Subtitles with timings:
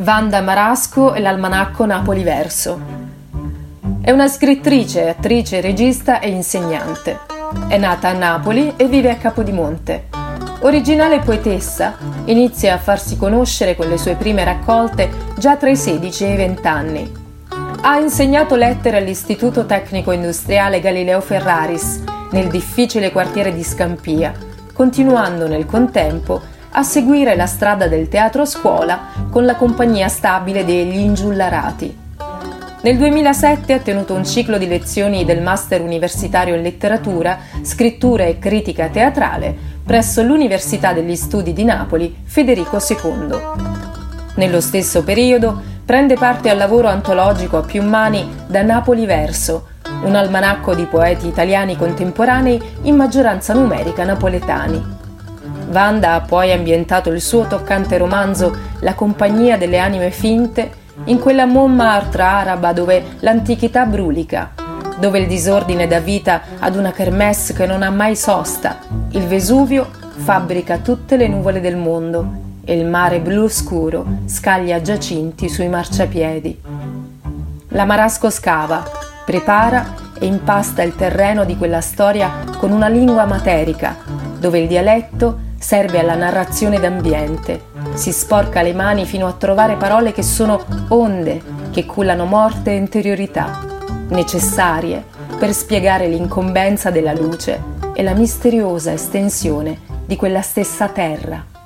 [0.00, 2.80] Vanda Marasco e l'Almanacco Napoli Verso.
[4.00, 7.18] È una scrittrice, attrice, regista e insegnante.
[7.68, 10.08] È nata a Napoli e vive a Capodimonte.
[10.60, 16.24] Originale poetessa, inizia a farsi conoscere con le sue prime raccolte già tra i 16
[16.24, 17.12] e i 20 anni.
[17.82, 24.32] Ha insegnato lettere all'Istituto Tecnico Industriale Galileo Ferraris, nel difficile quartiere di Scampia,
[24.72, 26.40] continuando nel contempo
[26.72, 31.98] a seguire la strada del teatro scuola con la compagnia stabile degli Ingiullarati.
[32.82, 38.38] Nel 2007 ha tenuto un ciclo di lezioni del Master Universitario in Letteratura, Scrittura e
[38.38, 43.38] Critica Teatrale presso l'Università degli Studi di Napoli Federico II.
[44.36, 49.66] Nello stesso periodo prende parte al lavoro antologico a più mani da Napoli Verso,
[50.04, 54.98] un almanacco di poeti italiani contemporanei in maggioranza numerica napoletani.
[55.70, 61.46] Vanda ha poi ambientato il suo toccante romanzo La compagnia delle anime finte in quella
[61.46, 64.50] Montmartre araba dove l'antichità brulica,
[64.98, 68.78] dove il disordine dà vita ad una kermesse che non ha mai sosta,
[69.10, 75.48] il Vesuvio fabbrica tutte le nuvole del mondo e il mare blu scuro scaglia giacinti
[75.48, 76.60] sui marciapiedi.
[77.68, 78.82] La Marasco scava,
[79.24, 83.96] prepara e impasta il terreno di quella storia con una lingua materica,
[84.38, 90.10] dove il dialetto serve alla narrazione d'ambiente, si sporca le mani fino a trovare parole
[90.10, 91.40] che sono onde,
[91.70, 93.60] che cullano morte e interiorità,
[94.08, 95.04] necessarie
[95.38, 97.62] per spiegare l'incombenza della luce
[97.94, 101.59] e la misteriosa estensione di quella stessa terra.